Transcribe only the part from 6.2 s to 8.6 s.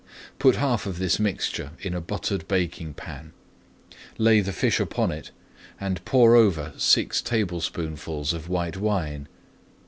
over six tablespoonfuls of